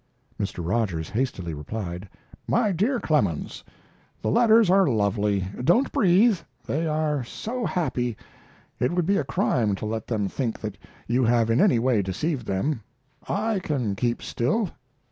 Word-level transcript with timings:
Mr. 0.39 0.67
Rogers 0.67 1.09
hastily 1.11 1.53
replied: 1.53 2.09
MY 2.47 2.71
DEAR 2.71 2.99
CLEMENS, 2.99 3.63
The 4.19 4.31
letters 4.31 4.67
are 4.71 4.87
lovely. 4.87 5.45
Don't 5.63 5.91
breathe. 5.91 6.39
They 6.65 6.87
are 6.87 7.23
so 7.23 7.67
happy! 7.67 8.17
It 8.79 8.93
would 8.93 9.05
be 9.05 9.17
a 9.17 9.23
crime 9.23 9.75
to 9.75 9.85
let 9.85 10.07
them 10.07 10.27
think 10.27 10.59
that 10.61 10.79
you 11.05 11.23
have 11.25 11.51
in 11.51 11.61
any 11.61 11.77
way 11.77 12.01
deceived 12.01 12.47
them. 12.47 12.81
I 13.29 13.59
can 13.59 13.95
keep 13.95 14.23
still. 14.23 14.71